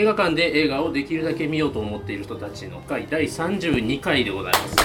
[0.00, 4.76] 映画館で映画をできるだけ見ようと思っている人たちの会第32回でございます。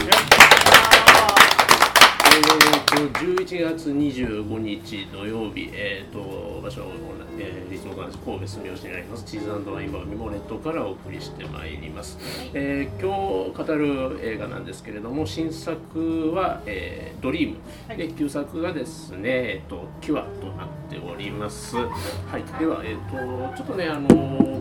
[2.36, 6.88] えー、と11月25日土曜日、えー、と場所は、
[7.40, 12.18] えー、立木神戸住吉にありますチーズワインバーミモレットからお送りしてまいります、
[12.54, 21.76] えー今日語る映画なんですけれども新作は、えードリームで旧作がですね、えー、とキュアとなっております。
[21.76, 21.84] は
[22.38, 22.44] い。
[22.60, 24.08] では、えー、とちょっとねあの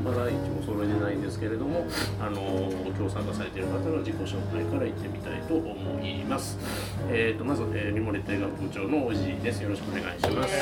[0.04, 1.86] まだ一応揃えてないんですけれども
[2.20, 6.58] あの今日参加されている方の自己紹介からいってみたいと思います。
[7.08, 9.62] えー、とまず、えー、ミモレット映画部長のおじいです。
[9.62, 10.54] よろしくお願いします。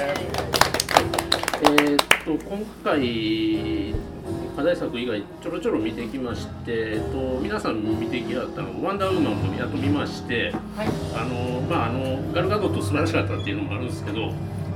[1.64, 3.94] えー、と今回
[4.56, 10.52] 課題作以外ちょろちょろ見てきまして、えっと、皆さん見てきはったのワンダーウーマンもやっと見まして、
[11.14, 14.32] あのまああのガルガドット素晴らしかったっていうのもあるんですけど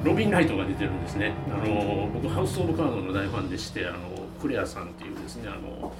[0.07, 1.33] ロビン・ライトが出てるんですね。
[1.51, 3.99] あの僕ハウス・オブ・カードの大ファンでしてあの
[4.41, 5.93] クレアさんっていうですねあの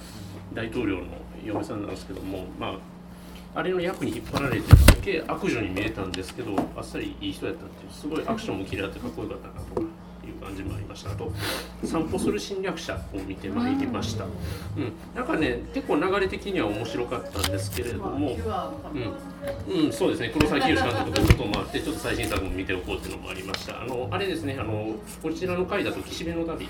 [0.53, 1.03] 大統領の
[1.45, 9.87] 嫁さんなんですけどもまああれの役に引っ張られてすげえ悪女に見えたんですけどあっさりいい人やったっていうすごいアクションも綺麗あってかっこよかったなとか
[10.47, 11.11] 感じもありました。
[11.11, 11.31] あと
[11.83, 14.31] 散歩する侵略者を見てまいりました、うん、
[15.15, 18.37] なんかね結構流れ的には面白かったんですけれども、
[19.67, 20.31] うん、うん、そうですね。
[20.33, 23.81] 黒崎宏監督ということもあってちょっと最新作も見ておこうっていうのもありました。
[23.81, 26.67] あのあれですねあのこちらの回だと「岸辺の旅」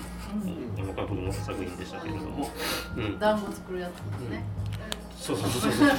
[0.78, 2.50] あの監督の作品でしたけれども、
[2.96, 4.42] うん、団子作るやつですね。
[5.28, 5.90] そうそうそうそう。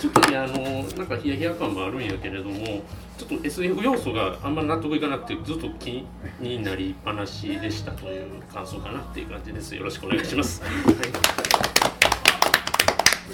[0.00, 2.82] ちょっとねあのなんかヒヤヒヤ感もあるんやけれども
[3.16, 6.04] ちょっと SF 要素があんまり納得いかなくてずっと気
[6.40, 9.76] になりっぱなしでしたという感想かなっていう感じです。
[9.76, 10.72] よろしくお願いします、はい、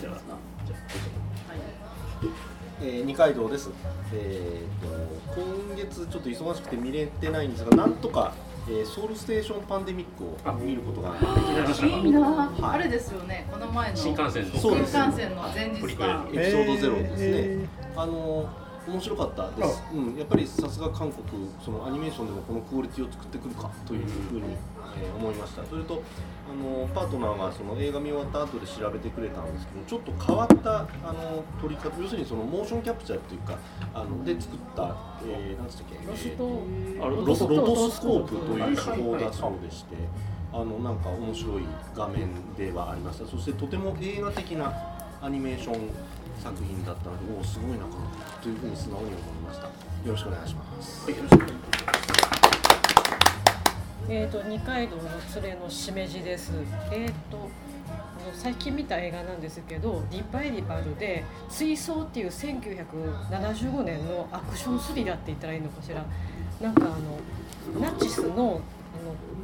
[0.01, 0.15] じゃあ
[0.67, 0.77] じゃ
[2.83, 3.71] えー二階堂です。
[4.13, 8.35] えー、と今月ちょっと忙しくて見れてないんですが、なんとか、
[8.69, 11.87] えーソウルステーションパンデミックを見ることができました。
[11.87, 13.47] いいなはいあれですよね。
[13.51, 16.27] この前の新幹線の新幹線の前日か。
[16.33, 17.69] エピソードゼロですね。
[17.97, 18.49] あの
[18.87, 19.83] 面白かったです。
[19.95, 24.57] うん、やっぱりさすが韓国そのアニメーションでもこのクオリティを作ってくるかというふうに、
[25.01, 25.65] えー思いました。
[25.65, 26.03] それと
[26.51, 33.59] あのパートナーがその映画見終わった後で調べてくれたんですけど、ちょっと変わったあの撮り方、要するにそのモーションキャプチャーというか
[33.95, 35.95] あので作った、えー、なんつったっけ、
[36.99, 39.97] ロロロトスコープという手法だそうでして、
[40.53, 41.63] あのなんか面白い
[41.95, 43.27] 画面ではありました。
[43.27, 44.73] そしてとても映画的な
[45.23, 45.89] アニメーション
[46.43, 47.85] 作品だったので、おおすごいな
[48.43, 49.67] というふうに素直に思いました。
[49.67, 49.73] よ
[50.07, 51.11] ろしくお願いします。
[51.11, 51.17] は
[52.19, 52.22] い
[54.09, 55.03] えー、と二階堂の
[55.43, 56.53] 連れのしめじです。
[56.91, 57.49] えー、と
[58.35, 66.05] 最近見た映画なんですけどリバイバルで「追走」っていう1975年のアクションスリラーって言ったらいいのかしら。
[66.61, 66.89] なんかあ
[67.81, 68.61] のナチスのあの、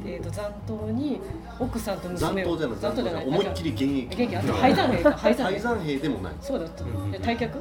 [0.05, 1.19] えー、と残党に
[1.59, 2.55] 奥さんと残娘を。
[2.55, 4.15] 党じゃない、残党じゃない、残思いっきり現役。
[4.15, 5.03] 元気あと廃山兵。
[5.03, 6.33] か廃山兵でもない。
[6.39, 6.83] そうだった。
[6.83, 7.49] うんで退却？
[7.49, 7.55] ち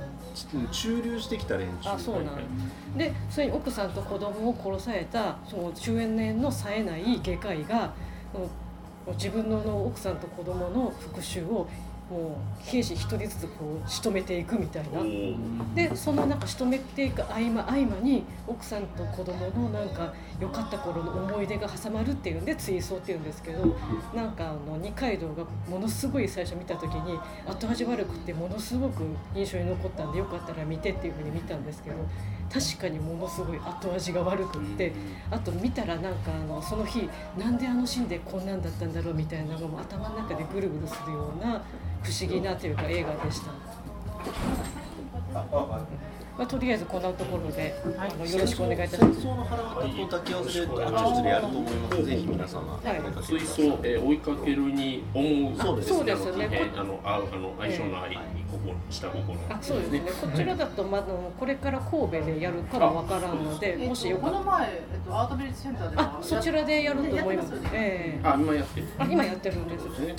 [0.70, 1.90] 駐留してきた連中。
[1.90, 7.92] あそうなんはいでそれに奥さんと子供を殺されたその中年の冴えない外科医が
[9.14, 11.68] 自分の奥さんと子供の復讐を
[12.10, 15.00] もう兵士一人ずつこう仕留めていくみたいな。
[15.74, 23.76] でそのなんか仕留めていく合間合間に奥さんと子供のなんか良かった頃の思い出が挟まるっていうんで追走っていうんですけど
[24.14, 29.02] なんかあの二階堂がものすごい最初見た時に後味悪くてものすごく
[29.34, 31.96] 印象に残ったんでよかったら見てっていうふうに見たんですけど
[32.52, 34.92] 確かにものすごい後味が悪くって
[35.30, 37.08] あと見たらなんかあのその日
[37.38, 41.62] なんであのシーンでこんなんだったんだろうみたいなのがもう頭の中でぐるぐるするような
[42.02, 43.52] 不思議なというか映画でした。
[46.38, 49.20] まあ、とりあえずこんなところで、あのよろしくお願いいたします。
[49.20, 52.04] 戦争の腹渡と抱き合わせであちこちでやると思います。
[52.04, 53.00] ぜひ皆様、はい。
[53.00, 56.48] おかけ追走ください、えー追いかけるに思うそうですそうですね。
[56.52, 58.16] えーあのああの相性の愛に
[58.48, 59.36] 心下心。
[59.50, 60.00] あそうですね。
[60.00, 67.52] こちらだとまだこれから神戸でやるかもわからんので、もしよかったとこの前えっとアートビレッジセンターでもあそちらでやると思います。
[67.72, 68.20] ええ。
[68.22, 68.86] あ今やってる。
[68.96, 69.66] あ今やってるん。
[69.66, 70.14] ですね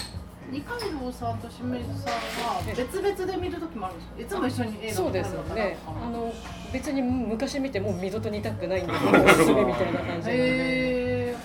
[0.51, 4.21] 二階堂さんと清水さんは別々で見る時もあるんですか？
[4.21, 5.77] いつも一緒に映画そうですよね。
[5.85, 6.33] あの
[6.73, 10.31] 別に昔見てもう二度と見たくないんで、おすすめみたいな感じなので。
[10.31, 11.35] へ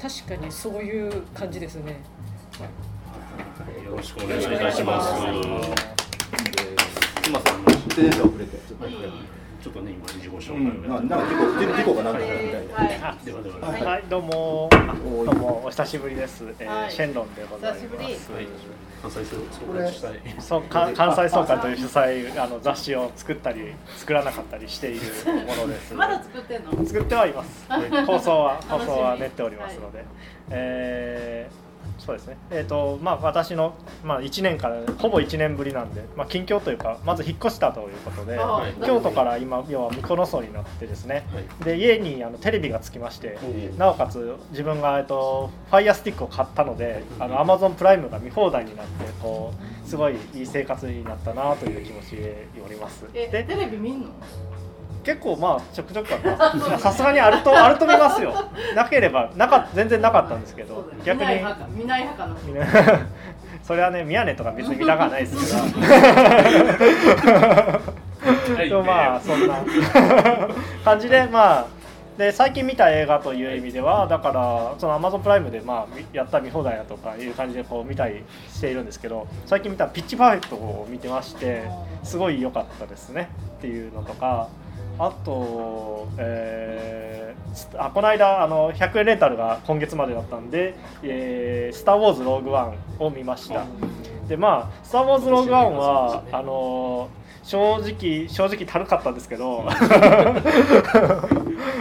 [0.00, 2.00] 確かにそういう感じですね。
[3.84, 5.28] よろしくお願いいたしますすみ
[7.32, 8.58] ません、出遅れて。
[9.62, 11.16] ちょっとね今自己紹介をうん、ななんか
[11.58, 12.74] 結構事故がなんかみたいで。
[12.74, 13.24] はい。
[13.24, 16.44] ではでははいはい、どうも、あどうも、お久しぶりです。
[16.60, 17.82] えーはいシェンロンでございます。
[17.82, 18.46] 久しぶりはい
[19.02, 19.42] 関西総合
[19.90, 23.60] 主催そう、か関西総監という主催、あの雑誌を作ったり、
[23.96, 25.00] 作らなかったりしている
[25.44, 25.92] ものです。
[25.94, 26.86] まだ作ってんの？
[26.86, 27.66] 作ってはいます。
[28.06, 30.04] 放送は、放送は練っておりますので。
[30.50, 31.67] えー
[32.08, 38.72] そうですね、えーとまあ、私の、まあ、1年からほぼ1年ぶりなんで、まあ、近況というかまず引っ越したということであはい。
[38.82, 41.26] 京都から今要はミコノソになってですね。
[41.34, 41.64] はい。
[41.64, 43.36] で家にあのテレビがつきまして
[43.74, 49.52] おなおかつ自分が、えっと、ファイヤースティックを買ったのであの Amazon プライムが見放題になってこ
[49.84, 53.04] うすごいいい生活になったなという気持ちでおります。
[53.12, 54.08] でえテレビ見んの？
[55.08, 56.24] 結構まあちょくちょくあり
[56.60, 58.50] ますさすがにあるとあると見ますよ。
[58.76, 60.86] なければなか全然なかったんですけど。
[61.02, 61.30] 逆に。
[61.74, 62.36] 見ない派か。
[62.46, 62.66] 見な
[63.64, 65.60] それはね宮根とか別に見たくはないですけ
[68.54, 68.68] はい。
[68.68, 69.54] どまあそんな。
[70.84, 71.66] 感じでまあ
[72.18, 81.62] で最近見た映画という意味ではだからその Amazon プライムでまあみやった見放題だとかいう感じでこう見たりしているんですけど最近見たピッチパーフェクトを見てまして
[82.04, 83.30] すごい良かったですね。
[83.56, 84.48] っていうのとか
[84.98, 93.64] あと、えースあこの間あの100円レンタルが今月までだったんで「えースター・ウォーズ・ローグ・ワン」を見ました。
[94.28, 97.08] でまあ「スター・ウォーズ・ローグ・ワンは」あの
[97.42, 99.64] 正直正直たるかったんですけど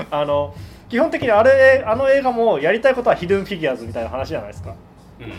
[0.09, 0.55] あの
[0.89, 4.73] 基本的にあれあの映画もやりたいことはヒドゥンフィギュアーズみたいな話じゃないですか。
[5.19, 5.33] うんうんう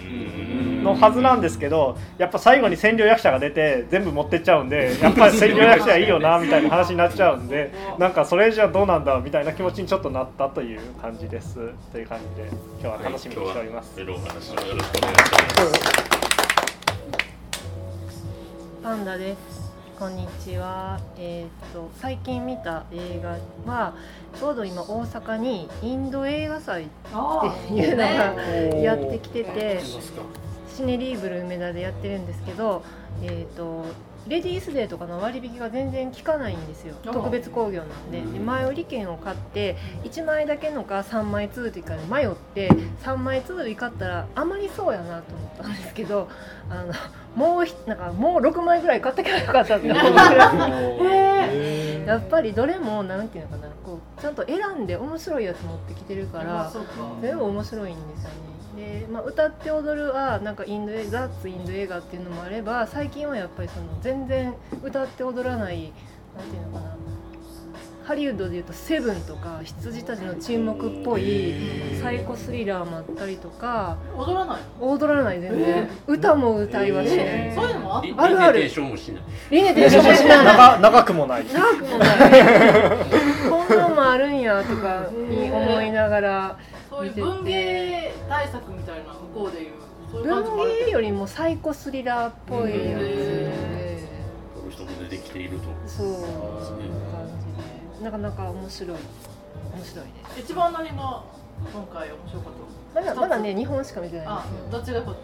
[0.65, 11.57] んのはずなんですけどやっぱ最後に占領役者が出て全部持ってっちゃうんでやっぱり占領役者いいよなみたいな話になっちゃうんでなんかそれじゃどうなんだみたいな気持ちにちょっとなったという感じです
[11.93, 12.49] という感じで
[12.81, 13.99] 今日は楽しみにしております。
[13.99, 14.65] はいよろしくお願いしま
[16.05, 16.19] す。
[18.83, 19.69] パンダです。
[19.99, 21.01] こんにちは。
[21.19, 23.37] えっ、と最近見た映画
[23.71, 23.95] は
[24.39, 29.81] ちょうど今大阪にインド映画祭あっていうのがねやってきてて。
[30.79, 32.85] シネリーブル梅田でやってるんですけど、
[33.21, 33.85] えっ、と
[34.29, 36.95] レディースデーとかの割引が全然効かないんですよ。
[37.05, 38.21] あ特別興行なんで。
[38.21, 42.71] で前売り券を買って1枚だけのか3枚続きかで迷って
[43.03, 46.29] 3枚続き買ったらあまりそうやなと思ったんですけど
[46.71, 46.93] あの
[47.35, 50.13] もうひなんかもう6枚ぐらい買ってけばよかったって思う。
[50.99, 53.69] ぐらいやっぱりどれもなんていうのかな。
[53.85, 56.73] こうちゃんと選んで面白いやつ持ってきてるから
[57.23, 58.37] 全部面白いんですよね。
[58.77, 65.93] で、まあ、歌って踊るはなんかインド映ザッツインド映画っていうのもあれば最近はやっぱりその全然歌って踊らない
[66.37, 66.97] なんていうのかな
[68.09, 71.53] ハリウッドでいうと「セブン」とか羊たちの沈黙っぽい
[72.01, 73.99] サイコスリラーもあったりとか。
[74.17, 75.91] 踊らない踊らない全然。
[76.07, 77.61] 歌も歌いはしないえー。
[77.61, 79.23] そういうのもああるあるリミテーションもしない。
[79.51, 80.45] リネテーションもしない。
[80.47, 81.45] 長長くもない。
[81.53, 82.09] 長くもない。
[83.51, 86.57] こんなんもあるんやとかに思いながら
[86.89, 89.73] そういう文芸対策みたいな向こうでいう。
[90.11, 93.03] そういう感じ文芸よりもサイコスリラーっぽいやつ。
[93.03, 93.99] で
[94.55, 95.65] この人も出てきていると。
[95.87, 96.17] そう
[98.03, 98.99] なかなか面白い。
[99.75, 101.25] 面白いです一番何が
[101.73, 102.53] 今回面白かっ
[102.95, 104.71] まだまだね日本しか見てないんですよ。
[104.71, 105.15] どっちがこっ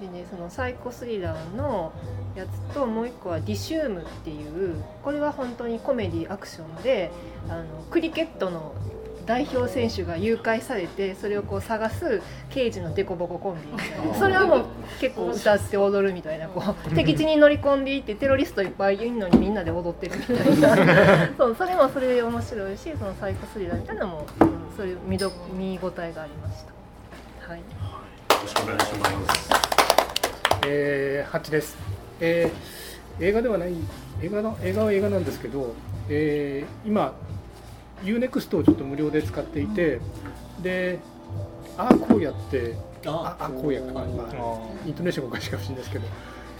[0.00, 1.92] でねそのサイコスリラーの
[2.34, 7.10] やつともう一個はディシュームっていうこれは本当にコメディアクションで
[7.48, 8.74] あのクリケットの
[9.26, 13.82] 代表選手が誘拐されてそれをこう探す刑事のデコボココンビ。
[14.18, 14.64] それはもう
[15.00, 21.28] 結構歌って踊るみたいなこう敵地に乗り込んでいってテロリストいっぱいいるのにみんなで踊ってるみたいな。
[21.36, 27.50] そうそれもそれで面白いしそのサイコスリラーみたいなのも、うん、そういう見ど見応えがありました。
[27.50, 27.60] はい。
[27.60, 27.64] よ
[28.42, 29.50] ろしくお願いします。
[30.66, 31.76] えー、ハッチです、
[32.20, 32.84] えー
[33.20, 33.72] 映画ではない
[34.22, 35.72] 映画の映画は映画なんですけど、
[36.08, 37.14] えー今
[38.04, 40.00] UNEXT をちょっと無料で使っていて
[40.62, 40.98] で
[41.76, 42.74] ああこうやって
[43.06, 46.06] ああこうやかな、まあ、イントネーションがおかしいかもしれないですけど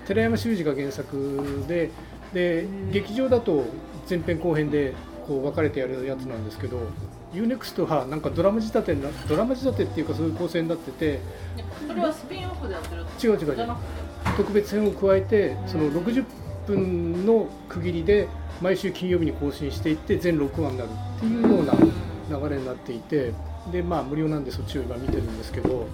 [0.06, 1.90] 寺山修司が原作で
[2.32, 3.64] で劇場だと
[4.08, 4.94] 前編後編で
[5.26, 6.80] こう分かれてやるやつなんですけど
[7.32, 11.20] UNEXT はなんかドラマ仕立てになドラマ仕立てっていうかそういう構成になってて
[11.56, 13.76] ちそれはスピンオフでやってる違う違う違う。
[14.36, 16.24] 特別編を加えてその60
[16.66, 18.28] 分の区切りで
[18.60, 21.74] 毎週金曜日に更新していって全6話になるっていうような
[22.38, 23.32] 流れになっていて
[23.70, 25.86] でまあ無料なんでそっちを今見てるんですけど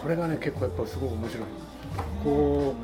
[0.00, 1.44] これがね結構やっぱすごく面白い。
[2.22, 2.74] こ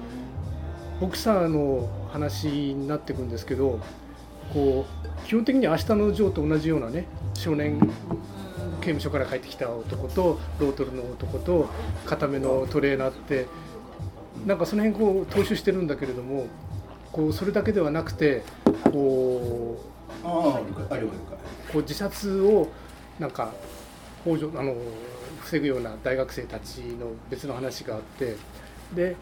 [0.98, 3.80] うボクサーの話になっていくんですけど
[4.52, 7.80] こう基本的に明日のジョーと同じようなね少年
[8.80, 11.68] 刑務所から帰ってきた男とロートルの男と
[12.04, 13.46] 固めのトレーナーって
[14.46, 16.46] なんかその辺こう踏襲してるんだけれども
[17.14, 18.42] こうそれだけではなくて
[18.90, 19.80] こ
[20.24, 20.60] うあ。
[21.72, 22.68] こう自殺を
[23.20, 23.52] なんか
[24.24, 24.74] 北条あの
[25.40, 28.36] 防ぐような大学生たちの別の話があって
[28.94, 29.14] で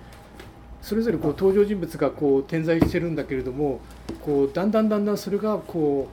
[0.80, 3.80] それぞれこう登場人物がこう点在してるんだけれども
[4.22, 6.08] こうだんだんだんだんそれがこ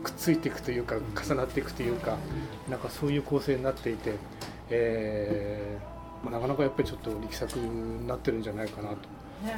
[0.00, 2.18] うくっついていくというか重なっていくというか
[2.68, 4.12] なんかそういう構成になっていて、
[4.68, 8.98] えーまあ、なかなかやっぱりちょっと力作になってるんじゃないかなとね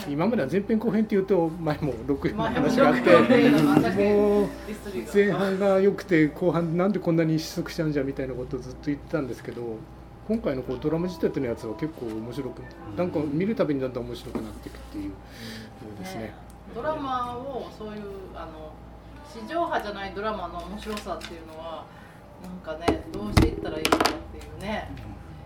[0.09, 3.11] 今までは前編後編っていうと前も6編の話があって
[3.90, 4.49] もう
[5.12, 9.62] 前半が良くて後半なんでこんなに失速しちゃうんじゃみたいなことをずっと言ってたんですけど
[10.28, 12.62] 今回のこうドラマ仕立てのやつは結構面白く
[12.97, 15.12] なんか見るたびにだんだん面白くなっていくっていう
[16.00, 16.35] ですね。
[16.75, 18.02] ドラマをそういう
[18.35, 18.73] あの
[19.33, 21.85] 地上波じゃないドラマの面白さっていうのは
[22.43, 24.90] なんかねどうしていったらいいかっていうね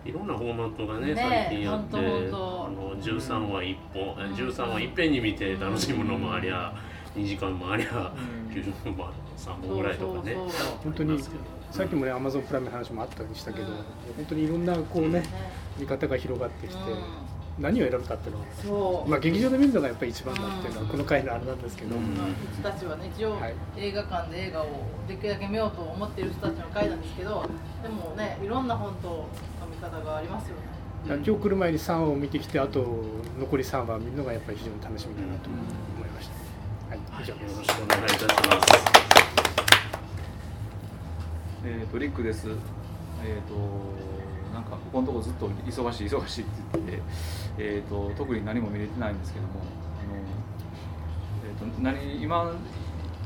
[0.03, 6.73] いろんなフォーマットがねね最近あってあの13話1本え13話いっぺんに見て楽しむのもありゃ
[7.15, 8.11] 2時間もありゃ
[8.49, 10.35] 90分も3本ぐらいとかね。
[10.83, 11.21] 本当に
[11.71, 12.11] さっきもね。
[12.11, 15.23] アマゾンプライムの話もあったりしたけど、本当にいろんなこうね
[15.77, 16.81] 見方が広がってきて、
[17.59, 19.09] 何を選ぶかっていうのは、そう。
[19.09, 22.03] まあ、劇場で見るのがやっぱり一番だっていうのはこの回のあれなんですけど、うん。
[22.03, 22.05] う
[22.55, 23.55] ちたちはね一応はい。
[23.77, 24.67] 映画館で映画を
[25.07, 27.45] できるだけ見ようと思っている人たちの会なんですけど
[27.83, 29.27] でもねいろんな本との
[29.69, 30.61] 見方がありますよね。
[31.07, 32.85] 今日来る前に3話を見てきてあと
[33.39, 36.29] 残り3話を見るのがやっぱり非常に楽しみだなと思いまし
[36.89, 37.53] た、はい、以上です。
[37.53, 39.01] よろしくお願いいたします。
[41.63, 42.47] えー、とリックです。
[43.23, 43.55] えっ、と
[44.53, 47.01] なんかここのとこずっと忙しい忙しいって言ってて、
[47.57, 50.21] えー、と特に何も見れてないんですけども、あの
[51.45, 52.53] えー、と何今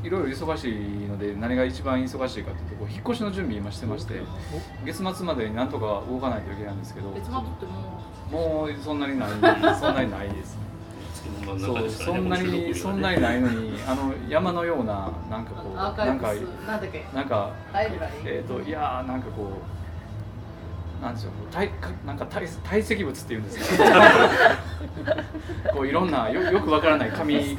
[0.03, 0.73] いろいろ忙しい
[1.07, 4.21] ので何が一番忙しいかというとこう引っ越しの準備今してまして
[4.85, 9.29] 月末までになんとか動かないといけないんですけど別間ってももうそんなにない
[9.79, 10.57] そんなにないです。
[11.13, 16.33] 月の真んそうそんなこの収録日はねにそんなにないのにあの山のようななんかこうなんかなんだ
[16.77, 17.51] っけなんか
[18.25, 19.74] えっ、といやーなんかこう
[21.05, 23.83] なんでしょう体かなんか体体積物っていうんですか？
[25.73, 27.57] こういろんなよよくわからない紙い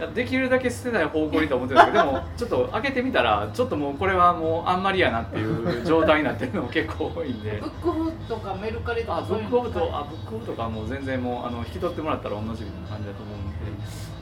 [0.00, 7.58] やできるだけ捨てない方向にと思ってるんですけどでもちょっと開けてみたらちょっともうこれはもうあんまりやなっていう状態になってるのも結構多いんで。
[7.60, 13.56] ブックオフとかメルカリとあかブックオフとあブックオフとかはもう全然もうあの引き取ってもらったら同じみたいな感じだと思うんで。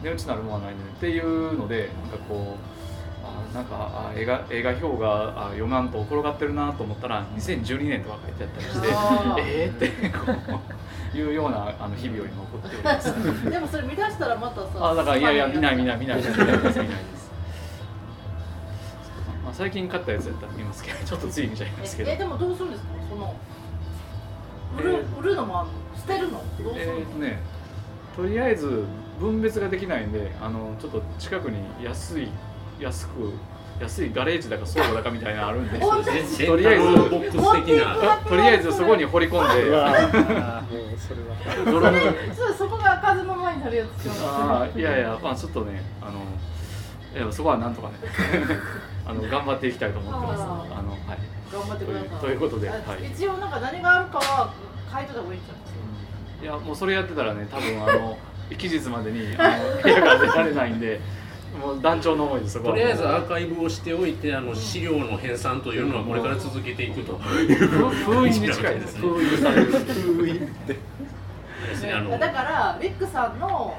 [0.02, 2.89] 値打ちなるものはないんでっていうのでなんかこうあ
[3.54, 8.86] なんかあ映画映画表があ読まんと転がってるなと思ったら2012年とか書いてあったりして
[9.40, 10.32] えーってこ
[11.14, 13.12] ういうようなあの日々を今送っております。
[13.50, 17.30] でもそれ見出したらまたさあだからいやいや見ない見いない見ない見ない見ないです見ないです。
[19.44, 22.16] まあ最近買ったやつやったら見ますけど ちょっとつい見ちゃいますけどえ。
[22.16, 22.90] でもどうするんですか？
[23.10, 23.34] その
[24.78, 26.40] 売る,、え売るのもあんの捨てるの？
[26.62, 27.40] どうするの、えーとね、
[28.16, 28.84] とりあえず
[29.18, 32.28] 分別ができないんであのちょっと近くに安い
[32.80, 33.32] 安く
[33.80, 39.64] 安いガレージだか倉庫だかみたいなのあるんでとりあえずボックス的なとりあえずそこに掘り込んで。
[39.64, 41.92] それは。
[42.36, 46.20] そうそこが開かずの間になるやつあーいやいやまあちょっとねあの
[47.18, 47.94] いやそこはなんとかね
[49.06, 50.42] あの頑張っていきたいと思ってます。
[50.42, 51.18] あのはい。
[51.52, 52.08] 頑張ってください。
[52.20, 53.06] ということであはい。
[53.12, 54.52] 一応なんか何があるかは
[54.92, 55.74] 書いてた方がいいんじゃないです
[56.40, 56.44] か？
[56.44, 58.18] いやもうそれやってたらね多分あの
[58.58, 61.00] 期日までにあの部屋から出られないんで
[61.60, 67.12] もう団長の思いですそことはりあえずアーカイブをしておいてあの資料の編纂というのはこれから続けていくと。
[67.12, 71.92] いう封印に近いです封印される封印ってですね。
[71.92, 73.76] あのだからリックさんの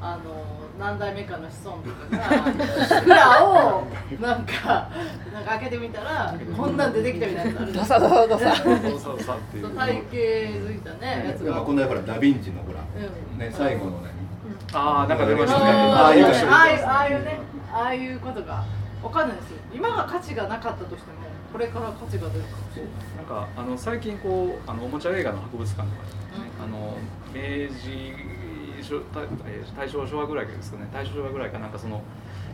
[0.00, 0.44] あの
[0.78, 3.86] 何代目かの子孫とかが蔵を
[4.20, 4.90] なんか
[5.32, 7.50] なんか開けてみたらこんなん出てきたみたいな。
[7.52, 8.78] やつあるじゃんさどさどさそう。
[8.98, 13.38] そうそうっていう体型づいたねやつが、まあこのほらダヴィンチのほらうん。
[13.38, 14.13] ね最後の何
[14.74, 15.64] ああなんか出ましたね。
[15.70, 17.38] ああいうああいうね
[17.72, 18.64] ああいうことが
[19.02, 21.18] わかんないですよ今が価値がなかったとしても
[21.52, 26.14] これから価値が出るかもしれないなんかあの最近こうあのおもちゃ映画の博物館とかで
[26.44, 26.96] ね、あの
[27.32, 28.12] 明治
[28.82, 32.02] 昭大えー大正昭和ぐらいですかね大正昭和ぐらいかなんかその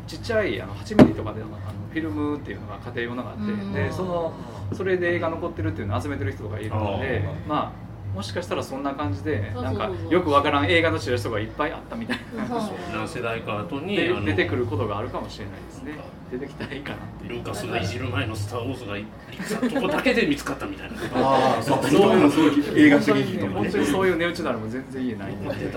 [0.06, 1.56] ちっちゃいあの8ミリとかでのあの
[1.90, 4.32] フィルムっていうのが家庭用のがあって、うんでその
[4.72, 12.46] それで映画残ってるっていうのを集めてる人がいるのでまあもしかしたらそんな感じでなんかよくわからん映画のチラシとかいっぱいあったみたいな。
[12.46, 12.60] そう
[12.92, 15.92] 何世代か後に出てくることがあるかもしれないですね。
[16.30, 17.30] 出てきたらいいかなっていう。
[17.30, 19.08] ルーカスがいじる前の「スター・ウォーズ」が陸
[19.44, 20.96] さんとこだけで見つかったみたいな。
[21.14, 22.18] ああそうそう。
[22.18, 25.32] いうそういう映画的本当にに本当にそういう値打ちならも全然言えない。
[25.34, 25.72] VHS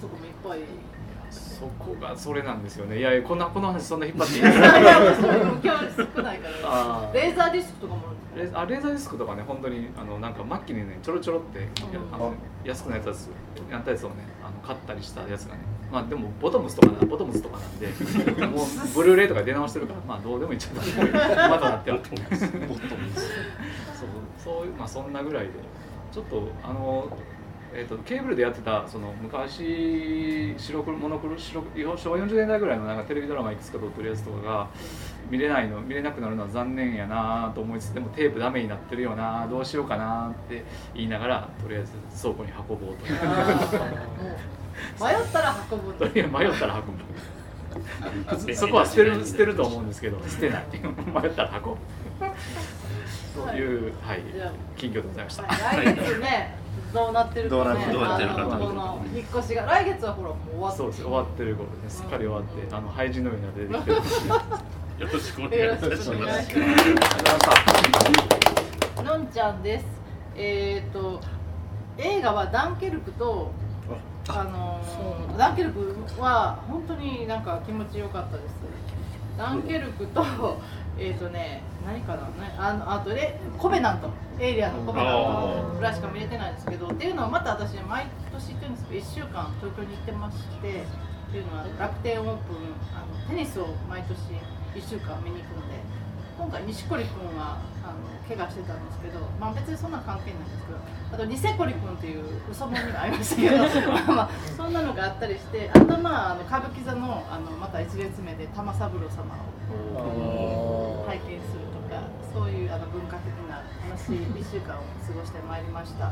[0.00, 0.60] とかもいっぱい
[1.60, 2.98] そこがそれなんですよね。
[2.98, 4.40] いやいやこんなこの話そんな引っ張っていい？
[4.40, 7.10] いやそういう今日少ないから。
[7.12, 8.00] レーザーディスクとかも
[8.34, 11.62] あるレあレーザーディスクとかね本当にあのなんか末期にねちょろちょろって、ん。
[12.12, 12.32] あの
[12.64, 13.28] 安くなったやつ
[13.70, 15.60] やったやつをねあの買ったりしたやつがね。
[15.92, 21.98] まあでもボトムスとかなボトムスとかなんで もうブルーレイとか出直してるからまあどうでもいいっちゃどうでもいいまだなっては。
[21.98, 22.18] そう
[24.38, 25.50] そういうまあそんなぐらいで。
[26.12, 27.06] ちょっとあの
[27.72, 31.62] えー、とケーブルでやってたその昔白黒モノクロ白
[31.96, 34.68] 昭和40年代ぐらいのなんかテレビドラマいくつか撮ってるやつとかが
[35.30, 43.04] 見れないの見れなくなるのは残念やなと思いつつでもテープダメになってるよなどうしようかなって言いながらとりあえず倉庫に運ぼうと。
[45.04, 45.92] 迷ったら運ぶ。
[45.94, 48.54] とりあえず迷ったら運ぶ。
[48.54, 50.64] そこは捨てる捨てると思うんですけど捨てない。
[50.72, 51.78] 迷ったら運ぶ。
[53.32, 54.22] という、はい
[54.76, 55.44] 近況でございました。
[55.44, 56.59] はい来月ね
[56.92, 57.62] どうなってるかね。
[57.64, 60.78] どうなってるどうなってるかあのこの引っ越しが来月はほらもう終わって。
[60.78, 61.96] そうです終わってる頃です。
[61.98, 63.96] すっかり終わってあの廃人のように出てきてる。
[65.06, 66.54] よろしくお願いいよたします。
[69.02, 69.84] のんちゃんです。
[70.36, 71.20] えっ、と
[71.96, 73.50] 映画はダンケルクと
[74.28, 78.54] あのーダンケルクは本当になんか気持ちよかったです
[79.40, 80.22] ダンケルクと
[81.00, 84.10] えっ、とね何かなねあのあとでコベナント。
[84.40, 94.16] エイリアンのコベナントぐらいしか見れてないんですけどっていうのはまた私毎年行ってるんですけど1週間東京に行ってましてっていうのは楽天オープンあのテニスを毎年
[94.72, 95.76] 1週間見に行くので
[96.40, 100.78] 今回錦織君はあの怪我してたんですけど、まあ、別にそんな関係ないんですけど
[101.12, 103.60] あとニセコリ君っていう嘘もんがありましたけど
[103.92, 109.36] まあまあそんなのがあったりしてあとまああの歌舞伎座のあのまた一列目で玉三郎様
[109.68, 116.08] を拝見するとかそういうあの文化的な楽しい1週間を過ごしてまいりました。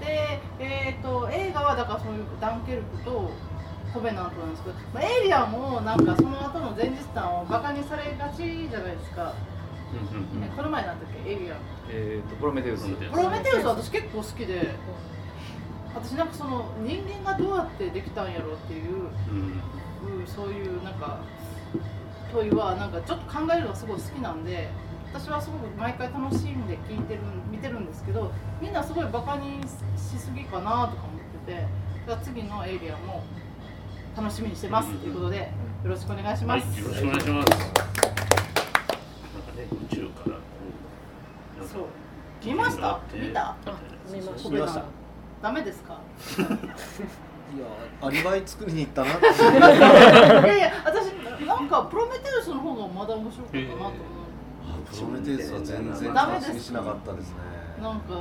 [0.00, 3.30] で、えー、と映画はだからそういうダンケルクと
[3.92, 9.34] コベナントなんですけど、まあ、エイリアンもなんかその後の前日談をバカにされがちじゃないですか、
[9.92, 11.30] うんうんねこの前なんだっけ？
[11.30, 11.54] エイリア。
[11.54, 11.58] ン
[11.90, 13.12] えっとプロメテウスプロメテウス。
[13.12, 14.74] プロメテウスは私結構好きで
[15.94, 19.60] 私なんかその人間がどうやってできたんやろうっていううん。
[20.20, 21.20] うんそういうなんか
[22.32, 24.68] 問いはなんかちょっと考えるのがすごい好きなんで
[25.12, 27.20] 私はすごく毎回楽しんで聞いてる
[27.50, 28.30] 見てるんですけど
[28.62, 29.60] みんなすごいバカに
[29.96, 30.88] しすぎかなとか思っ
[31.46, 33.22] てて次のエイリアンも
[34.16, 35.36] 楽しみにしてますということで
[35.84, 36.80] よろしくお願いしはい、ます。
[36.80, 38.49] よろしくお願いします。
[39.60, 40.40] ね、宇宙からこ
[41.62, 41.66] う。
[41.68, 41.84] そう。
[42.44, 43.00] 見ました？
[43.12, 43.54] 見た？
[44.12, 44.42] 見ました。
[44.44, 44.82] コベナント
[45.42, 45.94] ダメですか？
[47.52, 47.66] いや
[48.06, 49.26] アリバイ作りに行ったなって。
[49.26, 49.30] い
[50.48, 51.06] やいや私
[51.46, 53.92] なんかプロメテウスの方がまだ面白かったなと思う、
[54.94, 57.36] プロメテウスは全然ダメです楽しみしなかったですね。
[57.82, 58.14] なんか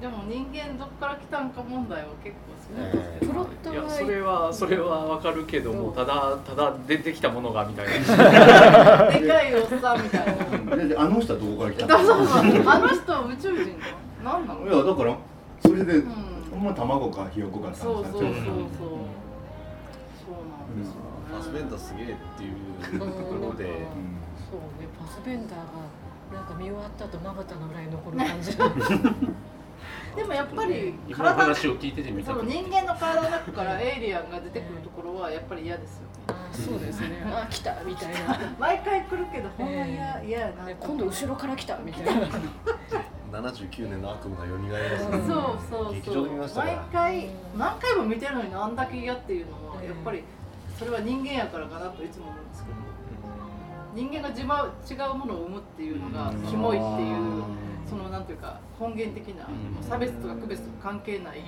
[0.00, 2.55] でも人間どっから来たんか問題は結構
[3.20, 9.10] プロットいやはそれはそれはわかるけどもただただ出てきたものがみたいな。
[9.10, 10.76] でかいおっさんみたいな。
[10.76, 12.68] でであの人はどこから来たそうのそうそう。
[12.68, 13.78] あの人は宇宙人。
[14.22, 14.66] の何なの？
[14.66, 15.16] いやだから
[15.60, 16.12] それで、うん。
[16.50, 18.34] ほんま卵かひよこかそう話そうそうそうそう。
[18.34, 18.62] になっ
[20.60, 21.06] なんですよ、ね。
[21.30, 22.48] ファスベンダーすげえってい
[22.96, 23.64] うところで。
[23.64, 24.18] うん。
[24.42, 24.60] そう。
[24.80, 25.86] ねパスベンダーが
[26.32, 28.50] なんか見終わった後まぶたの裏に残る感じ
[30.14, 36.08] でもやっぱり今の体話を聞いててみたくその人間の体の中からエイリアンが出てくるところはやっぱり嫌ですよね。
[36.28, 37.22] あそうですね。
[37.26, 38.54] あ来たみたいな。
[38.58, 42.28] 毎回来るけどほんま嫌嫌やなね今度後ろから来たみたいな。
[43.32, 45.94] 79年の悪夢が蘇りますそうねそう。
[45.94, 50.22] 劇場でそう見ました毎回何回も見てるのにあんだけ嫌っていうのはやっぱり
[50.78, 52.76] それは人間やからかなといつも思うんですけど。
[53.94, 54.54] 人間が自分
[54.90, 57.44] 違うものを生むっていうのがキモいっていう
[57.88, 59.46] そのなんていうか根源的な
[59.80, 61.42] 差別とか区別とか関係ない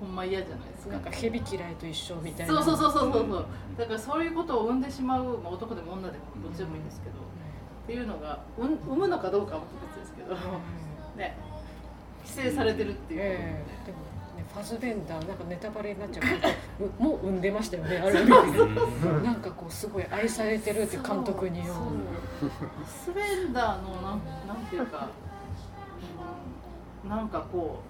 [0.00, 0.92] ほんま嫌じゃないですか。
[0.92, 2.54] なんか蛇嫌いと一緒みたいな。
[2.54, 3.46] そうそうそうそうそうそう。
[3.76, 7.16] だからそういうことを生んでしまう、まあ、男でも女でもどっちでもいいんですけど。
[7.18, 10.36] っていうのがうん産むのかどうかは別ですけど。
[11.16, 11.36] ね。
[12.24, 13.86] 規制されてるっていうええ。
[13.86, 13.98] でも
[14.36, 18.30] ねファズベンダーなんかネタバレになっちゃうけどうもう産んでましたよねある意味。
[19.24, 22.50] なんかこうすごい愛されてるって監督によそう。
[22.86, 25.27] スベンダーのなんなんていうか、うん
[27.06, 27.80] なんかこ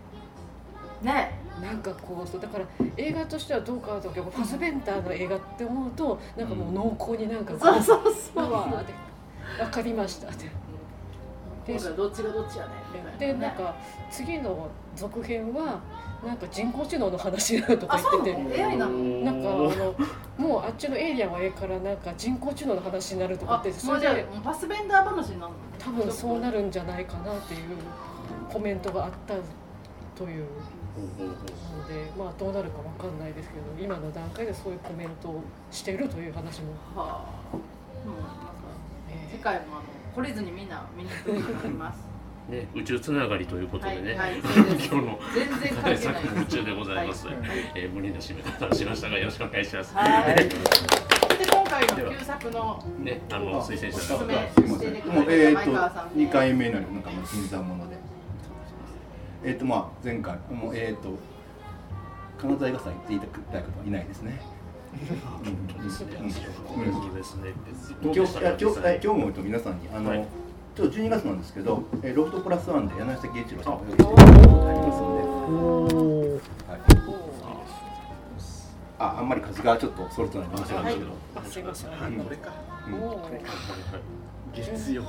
[1.02, 1.38] うね。
[1.60, 2.64] なんかこうそうだから
[2.96, 8.52] 映画としてはどうかなとけどファズベンダーの映画って思うとなんかもう濃厚になんかこそうそううそう。
[8.52, 8.84] わ
[9.68, 10.46] かりましたって。
[11.66, 12.70] 今回どっちがどっちやね
[13.18, 13.74] でなんか
[14.10, 15.80] 次の続編は
[16.24, 18.76] なんか人工知能の話になるとか言ってて。
[18.76, 18.86] なな
[19.32, 19.94] んかあの
[20.38, 25.58] もうあっちのエイリアンはええからなんか人工知能の話になるとかってそもうじゃあれでファスベンダー話になるの？
[25.78, 27.60] 多分そうなるんじゃないかなっていう
[28.52, 29.34] コメントがあった
[30.16, 30.44] という
[31.18, 37.56] のでまあどうなるかわかんないですけど今の段階でそういうコメントをしてるという話も、はあ。
[38.06, 38.24] もうなん。
[38.26, 38.48] か
[39.10, 42.08] え世界もあの懲りずにみんな見に行くようになります。
[42.48, 47.26] ね、宇宙つながりということでね、はいはい 今日の全然関係ない作宇宙でございます。
[47.26, 47.36] はい。
[47.74, 49.94] えー無理な締め方をしましたが、よろしくお願いします。
[49.94, 50.48] はい。
[51.38, 57.97] で今回の旧作のね、あの推薦者のめすいませんしてくもうれた前えー、川さんでと2回目になるなんかもう新参者で
[59.44, 61.10] えっ、とまあ前回もうえっ、と
[62.40, 64.40] 金沢映画祭って言いたい方はいないですね。
[68.02, 70.26] 今日いや今日え今日もと皆さんにあの、はい。
[70.74, 76.34] ちょっと12月なんですけど、えロフトプラスワンで柳下圭一郎さんがお呼びしていただきますので、
[76.68, 76.80] はい、
[79.00, 81.90] ああんまり数がちょっとそれとなりましたけど、あすいません。
[81.90, 82.24] うん。
[82.24, 82.52] これか。
[82.86, 82.94] うん。
[82.94, 83.30] おお。
[84.54, 85.08] 月曜うん。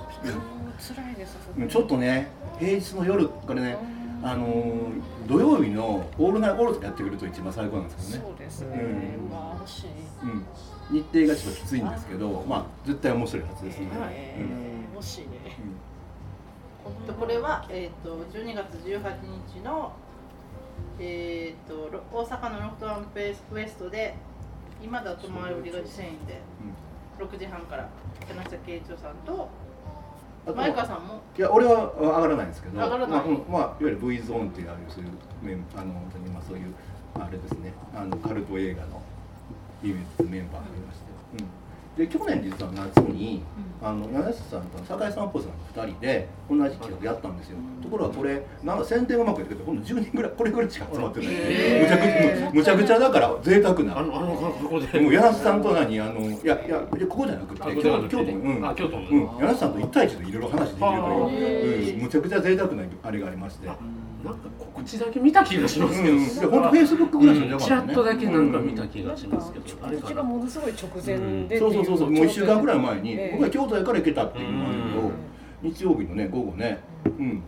[0.79, 1.37] 辛いです。
[1.55, 3.77] うんちょっとね平日の夜これね
[4.23, 9.15] あのー土曜日のオールナイトオールとかやってくると一番最高なんですけどねそうですね。
[9.19, 9.85] うんまあ欲しい。
[10.23, 10.45] うん、
[10.89, 15.27] 日程がちょっときついんですけどまあ絶対面白いはずですね、えうんー欲しいね。
[17.05, 19.01] とこれは、えー、と12月18
[19.53, 19.93] 日の、
[20.99, 24.15] えー、とろ大阪のロフトワンペースウエストで
[24.81, 26.41] 今だと前売りが2000円で
[27.19, 27.87] 6時半から
[28.27, 29.49] 柳下圭一郎さんと
[30.45, 31.21] 前川さんも？
[31.37, 33.09] いや俺は上がらないんですけど上がらない。
[33.09, 36.73] まあうんまあ、いわゆる V ゾーンっていうそういうメンあの本当にまあそういう
[37.15, 37.73] あれですね。
[37.95, 39.01] あのカルト映画の
[39.83, 41.05] イベントメンバーがいまして、
[41.97, 43.43] うん、で去年実は夏に、
[43.81, 53.97] あの柳下さんと酒井さんぽさんの2人で同じ企画やったんですよ、ところがこれなんか宣伝がうまくいってて今度10人ぐらいこれぐらいしか集まってない、へーむちゃくちゃむちゃくちゃだから贅沢な。
[53.99, 54.99] あのあのここで。
[54.99, 58.15] もう柳瀬さんと何あのいやいやここじゃなくてあここじゃなくて。
[58.15, 58.67] 京都うん。
[58.67, 59.07] あ京都の。
[59.07, 59.19] うん。
[59.39, 63.69] 柳瀬さんと一対一でいろいろ話できるとあいう、うん、むちゃくちゃ贅沢なあれがありまして。
[64.23, 66.15] なんか告知だけ見た気がしますけど。
[66.15, 67.57] うん、で本当フェイスブックぐらいしか。
[67.57, 69.65] ちらっとだけなんか見た気がしますけど。
[69.85, 70.15] あれ告知。
[70.15, 71.59] がものすごい直前で。
[71.59, 75.11] そうそうそうそう、もう一週間ぐらい前に、ええ僕は京都やから行けたっていうのがあるけど、うん
[75.61, 77.43] 日曜日のね午後ね、うん、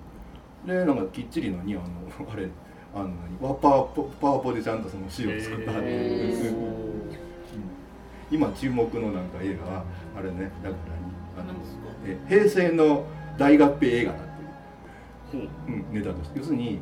[0.65, 2.45] でなんかきっちりのにあのあれ
[2.93, 6.55] あの何ワパワポパワポでちゃんとその資料を作ったっていう。
[6.55, 6.91] うん
[8.31, 9.83] 今注目のなんか映画は
[10.17, 10.75] あれねだか
[11.35, 11.59] ら何あの
[12.29, 13.05] 平成の
[13.37, 14.19] 大合併映画だ
[15.37, 15.41] う。
[15.67, 16.79] うん、ネタとして要するに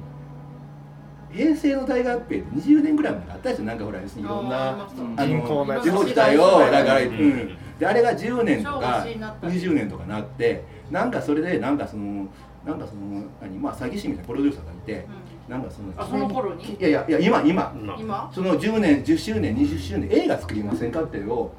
[1.31, 3.63] 平成の大合併って20年ぐらい前にあったでしょ。
[3.63, 7.09] なんかほら要するにいろんなあの地方自体をだから、ううん。
[7.09, 12.27] ん、であれが10年と超か欲しいなった20年とかなってなんかそれでなんかその
[12.65, 15.07] なんかその何まあ詐欺師みたいなプロデューサーがいて
[15.47, 16.75] なんかそのあその頃に？
[16.75, 17.73] いやいやいや今今。
[17.75, 17.97] 今。
[17.99, 18.31] 今？
[18.33, 21.53] その10年10周年20周年映画作りませんかっていうのを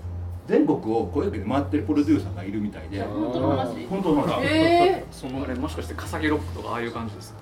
[0.51, 3.01] 全国を声かけて回ってるプロデューサーがいるみたいで。
[3.03, 3.87] 本当の話？
[3.87, 4.45] 本当の話。
[4.47, 7.39] えそのあれもしかして笠木ロックとかああいう感じですか？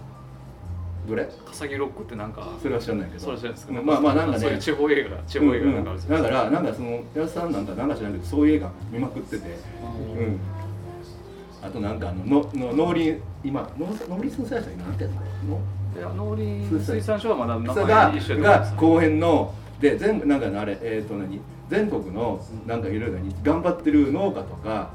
[1.09, 1.27] どれ？
[1.47, 3.21] 笠木ロックってなんかそれは知らないけど。
[3.21, 4.39] それは知らないですけどまあまあなんかね。
[4.39, 9.45] そういう地方映画地方映画なんかあるじゃだかないですらなんかその安さんなんかなんか知らんけどそういう映画見まくってて。
[9.47, 9.51] う
[10.23, 10.39] ん。
[11.61, 15.13] あとなんかあののの農林今農農林水産省今なんてやつ
[15.49, 15.61] の？
[15.97, 17.19] いや農林水産。
[17.19, 18.13] 省はまだ名前が
[18.61, 21.41] ます後編ので全部なんかねあれえっ、と何？
[21.69, 24.91] 全国のなんかいろいろ何頑張ってる農家とか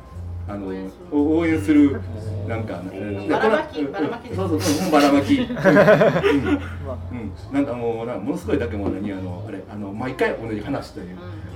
[0.47, 0.67] あの
[1.11, 2.01] 応援する。
[2.47, 5.49] なんかでばらまきばらまきうんそうそうそうばら まきうん。
[7.53, 11.11] なんかもうなんかものすごいだけも何あのあれあの毎回同じ話という、う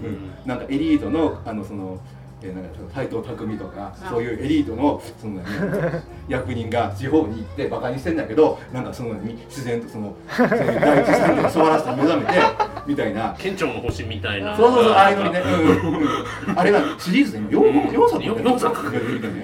[0.07, 0.29] ん。
[0.45, 1.99] なんかエリートのあのその
[2.41, 13.35] えーなんか斎藤匠とかそういうエリートのその何役人が地方に行ってバカにしてんだけどなんかその何自然とそのそういう第一産業の素晴らしさに目覚めてみたいな。
[13.37, 14.55] 県庁の星みたいな。
[14.55, 15.87] そうそうそう、ああいうのにね、う
[16.47, 18.75] んうん、あれがシリーズで4、4作四四作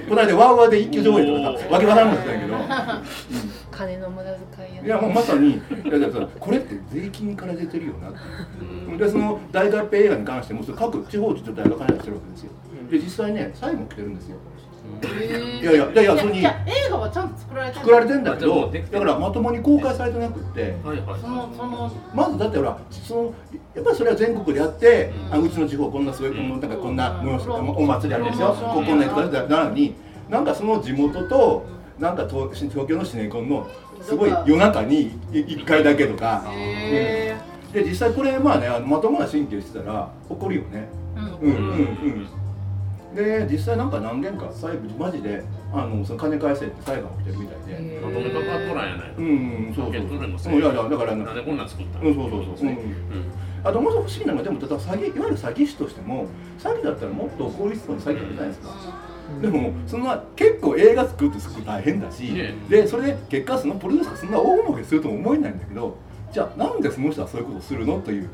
[0.09, 2.55] この間、ワーワーで一挙上映とかさ、わけわからんことだけど、
[3.71, 8.17] 金の無駄遣いやいや、もうまさに、いやだからこれって税金から出てるよなって。
[8.89, 8.97] うん。
[8.97, 12.51] で、その大合併映画に関しても、各地方自治体が金出してるわけですよ。
[12.89, 14.37] で、実際ね、債も来てるんですよ。
[15.01, 20.61] ーいやいやいやいやそれにいや映画はちゃんと作られてる作られてんだけど、だからまともに公開されてなくって。
[20.83, 21.21] はいはい。
[21.21, 21.91] そのその。
[22.13, 23.33] まずだってほらその
[23.75, 25.33] やっぱりそれは全国でやって、うん。
[25.33, 26.61] あうちの地方こんなすごい、このなん。
[26.61, 27.21] かこんな
[27.77, 28.55] お祭りあるんですよ、うん。
[28.55, 29.95] ここんなやつがなのに
[30.29, 31.65] なんかその地元と
[31.99, 33.67] なんか東東京のシネコンの
[34.01, 37.35] すごい夜中に1回だけとか、へ
[37.71, 40.87] で実際これまあねあのまともな神経してたら怒るよね。
[41.15, 42.27] ーうんうんうん
[43.15, 47.99] で実際なんか何件か最後マジであのその金返せって裁判起きてるみたいで。
[48.03, 49.25] まとめかかっとらんやないうん
[49.67, 52.67] うんそうそう取るのそういやいやだからなんでこんなん作ったうんそうそうそう、うん。
[52.69, 52.77] うん。
[53.63, 56.27] あともう不思議なのがでもただ詐欺いわゆる詐欺師としても
[56.59, 58.69] 詐欺だったらもっと効率の詐欺やるじゃないですか、
[59.41, 65.97] でもそんな結構映画作ってすごく大変だし、ねでそれで結果そのプロデューサーがそんな大儲けするとも思えないんだけど
[66.33, 68.01] じゃあなんでその人はそういうことをするの？
[68.01, 68.29] という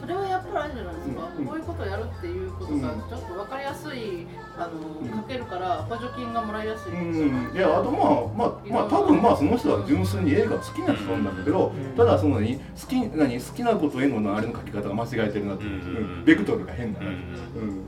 [0.00, 1.46] それはやっぱりあれじゃないですか、うん。
[1.46, 3.00] こういうことをやるっていうことがうん。
[3.00, 7.56] ちょっと分かりやすいあのかけるから補助金がもらいやすい、うん。
[7.56, 15.96] いやあとまあまあまあ多分まあその人は純粋に映画好きな人なんだけど、ただその何好き何好きなことへのあれの書き方が間違えてるなっていう、うん。
[16.18, 17.10] うんベクトルが変だな、う。
[17.10, 17.14] ん。
[17.14, 17.86] うん。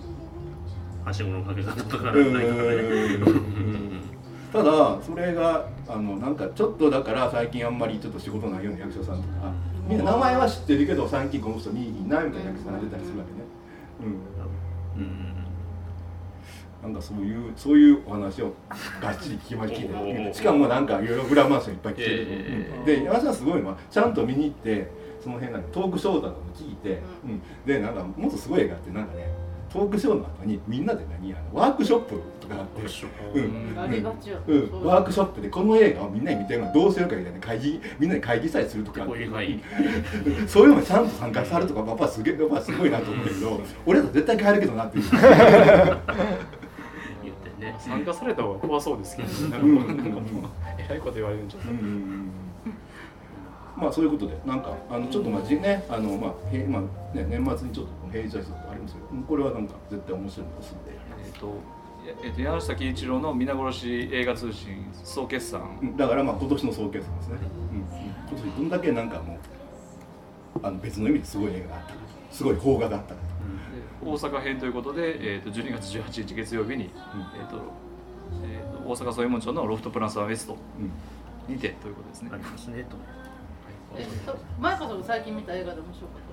[1.04, 4.12] はしごのかけ方とかうんないとかね。
[4.52, 9.50] ただそれがあのなんかちょっとだから最近あんまりちょっと仕事ないような役者さんとか
[9.92, 13.38] みんな名前は知ってるけど最近この人にいいなみたいな役者さんが出たりするわけね。
[14.96, 15.04] うん。
[15.04, 15.32] うん。
[16.82, 18.54] なんかそういうそういうお話を
[19.00, 24.90] がっちり聞きましたしかもなんかいろいろ裏話もいっぱい聞ける、えー、で山下すごいのはちゃんと見に行って
[25.22, 29.28] その辺なんトークショーだとかも聞いて、うん、でなんかもっとすごい映画ってなんかね
[29.72, 35.40] トークショーの後にみんなで何あのワークショップとかあって、ワークショップ。
[35.40, 39.06] でこの映画をみんなに見てるのどうするかみたいな会議みんなで会議したりするとか。
[39.06, 45.04] そういうのちゃんと参加されるとかパパすげえパパすごいなと思うけど俺だと絶対帰るけどなっていう。
[47.58, 52.30] ね、参加された方が怖そうですけど、ね、なんかもうえらいこと言われるんじゃない、うん
[53.76, 56.82] まあそういうことでなんかあのちょっとまあじねあのまあへまあ
[57.16, 60.92] ね年末にちょっと平日挨拶ありますけどこれはなんか絶対面白いですんで。
[61.24, 61.82] えっ、と
[62.24, 65.94] えっと、山下喜一郎の皆殺し映画通信総決算。
[65.96, 67.36] だからまあ今年の総決算ですね、
[67.72, 69.38] うん、今年どんだけなんかもう
[70.66, 71.94] あの別の意味ですごい映画があった
[72.34, 73.14] すごい邦画があった
[74.02, 77.56] うん、大阪編ということで、えーと、12月18日月曜日に、うん、えーと
[78.44, 80.56] えーと、大阪総門町のロフトプラスワンウエスト
[81.48, 82.30] にてということですね。
[82.32, 82.96] ありますねと。
[83.96, 84.06] え
[84.58, 86.31] 前川さん最近見た映画で面白かった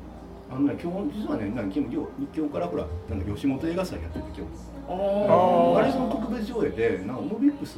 [0.52, 1.96] あのね、今日実はね、なん今日
[2.36, 4.70] 今日からほら、なんか吉本映画祭やってて今日。
[4.90, 7.78] ああれその特別上映で、なんかモビックス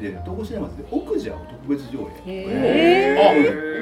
[0.00, 2.30] で東宝シネマズで奥じゃ特別上映。
[2.30, 2.44] へ
[3.28, 3.72] え。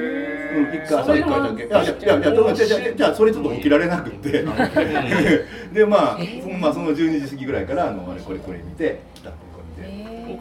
[0.53, 1.63] うん、一回朝一回だけ。
[1.65, 4.43] いやいやいやじゃじゃじゃそれちょっと起きられなくて。
[5.71, 6.19] でまあ、
[6.59, 9.33] まあその12時過ぎぐらいからあのあれこれこれ見て来たっ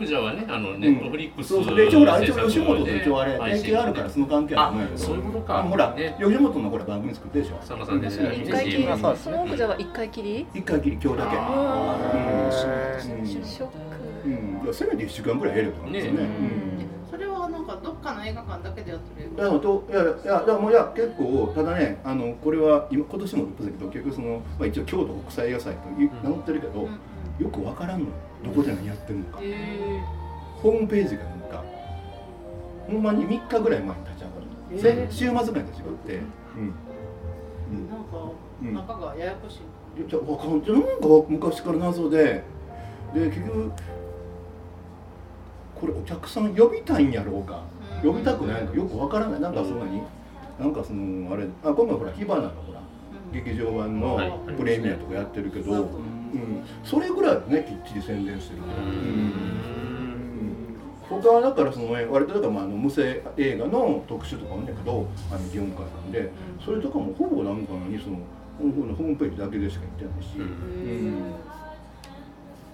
[0.00, 5.62] て奥者はね、あのネットフリックス、そうそうで一応ほら一応吉本と一応あれ連携あるからその関係あるんそういうことか。
[5.62, 7.56] ほら吉本のほら番組作ってでしょ。
[7.56, 8.32] 佐野さんですよ。
[8.32, 8.88] 一回きり？
[9.16, 10.46] その奥者は一回きり？
[10.54, 11.36] 一回きり今日だけ。
[11.36, 13.00] ああ。
[13.00, 13.76] ショック。
[14.24, 14.60] うん。
[14.64, 16.02] いやせめて一週間ぐらいやればね。
[16.02, 16.10] ね。
[17.10, 19.30] それはなんかどっかの映画館だけでやってる。
[19.36, 20.04] いやといやい
[20.48, 26.88] やもういや結構ただねあのこれは今今年も言ったけど結局そのまあ一応京都国際映画祭と名乗ってるけど、
[27.38, 28.06] よくわからんの
[28.44, 29.38] どこで何やってるのか。
[30.62, 31.64] ホームページがなんか
[32.87, 36.20] ほんまに3日ぐらい前に立ち上がる、えー、週末ぐらいに立ち上がって、
[37.70, 39.61] うん、なんか、うん、中がややこしい。
[39.98, 42.42] なんか昔から謎で。
[43.14, 43.72] で結局
[45.74, 47.62] これお客さん呼びたいんやろうか、
[48.03, 48.76] 呼びたくないのか。
[48.76, 49.40] よくわからない。
[49.40, 50.03] なんかそんなに、
[50.61, 52.81] なんかそのあれあ今回ほら火花のほら、
[53.33, 55.88] 劇場版のプレミアとかやってるけど、うん、
[56.85, 58.83] それぐらいねきっちり宣伝してるから。
[58.83, 59.61] うん
[61.11, 66.31] 他はだからその割とだからまああの無声映画の特集とかあるんだけどあの業界なんで、
[66.64, 68.19] それとかもほぼなんかにその
[68.59, 70.38] ホームページだけでしか言ってないし。
[70.38, 71.35] うん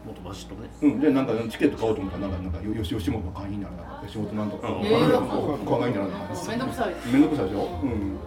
[0.07, 0.69] 元バシッとね。
[0.83, 4.69] うん、で、なんかチケット買おうと思ったら、なんか、なんか、よし、吉本の会員になるな、吉本なんとか。
[4.85, 6.19] ええー、会員になるな。
[6.49, 6.95] めんどくさい。
[7.13, 7.91] めんどくさいでしょうん。
[7.91, 8.19] うん。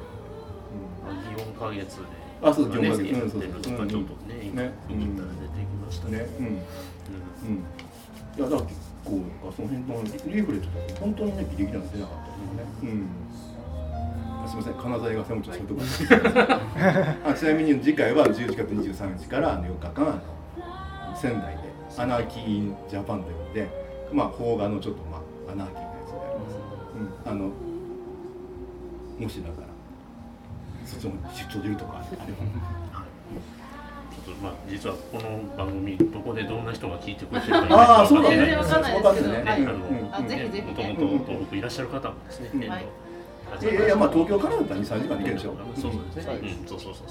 [1.38, 2.19] 四ヶ月で。
[2.42, 3.02] あ、そう、四ヶ月。
[3.02, 3.62] うん、そうそう。
[3.62, 6.28] ちょっとね、ね、インター出てきましたね。
[6.40, 6.46] うん。
[6.46, 6.54] うん。
[8.38, 8.90] いや、だから。
[9.10, 12.64] 構その辺のリーフレットだと本当にねギリギリなんて出なかったですね。
[12.84, 13.10] うん。
[14.48, 15.82] すみません、金沢映画専門長そういうとこ
[17.38, 20.22] ちなみに次回は11月23日から4日間
[21.16, 21.60] 仙台で
[21.98, 23.70] アナーキー・ジャパンというので、
[24.12, 26.56] まあ邦画のちょっとまあアナーキーなやつであります。
[27.26, 27.52] うん、あの
[29.20, 29.68] もしだから
[30.90, 32.02] そっちも出張でいるとか。
[32.02, 33.10] あれば。
[34.30, 39.44] とまあ実はこの番組どこでどんな人が聞いてくれてるかああそう全然わかんないですけど、ね、
[40.12, 40.62] あのぜひぜひ。
[40.62, 42.86] もともと東北いらっしゃる方もですね、はい、
[43.62, 45.56] いやいやまあ東京からだったら2、3時間で行けるでしょ。
[45.76, 46.34] そうそうですね。
[46.62, 47.08] うん、そうそうそう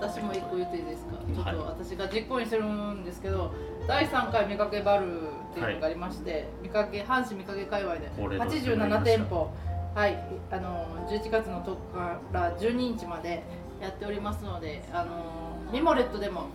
[0.00, 1.12] 私も一個言っていいですか。
[1.32, 3.52] ちょっと私が実行にしてるんですけど、
[3.86, 9.50] 第3回見かけバルっていうのがありまして、見かけ阪神見かけ界隈で87店舗、
[9.94, 10.16] はい、
[10.50, 13.42] あの11月の10日から12日まで
[13.78, 16.46] やっておりますので、あのミモレットでも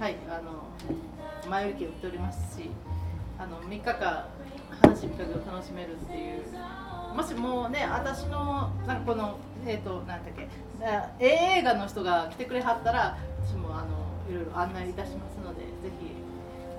[0.00, 2.70] はいあの前売り券売っておりますし
[3.38, 4.26] あの3日間
[4.80, 6.44] 阪神風を楽しめるっていう
[7.14, 10.48] もしもうね私のなんかこのえっ、ー、となんだっけ
[11.20, 13.88] 映画の人が来てくれはったら私もあの
[14.30, 15.66] いろいろ案内いたしますのでぜ
[16.00, 16.12] ひ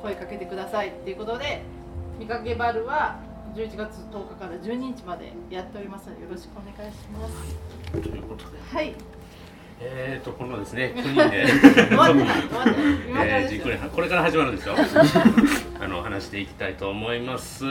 [0.01, 1.61] 声かけてくださいっていうことで
[2.17, 3.19] 見かけバルは
[3.55, 7.55] 11月10日から12日までやっておりますのでよろしくお願いします。
[8.01, 8.57] ということで。
[8.71, 8.93] はい。
[9.85, 14.75] えーとこのですね 9人でえー、じっくりこれから始まるんですよ
[15.81, 17.65] あの話していきたいと思います。